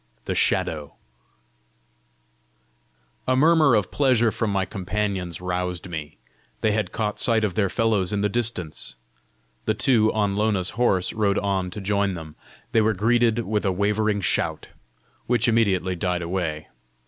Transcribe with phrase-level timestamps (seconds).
[0.25, 0.95] THE SHADOW
[3.27, 6.17] A murmur of pleasure from my companions roused me:
[6.61, 8.95] they had caught sight of their fellows in the distance!
[9.65, 12.33] The two on Lona's horse rode on to join them.
[12.71, 14.69] They were greeted with a wavering shout
[15.27, 16.69] which immediately died away.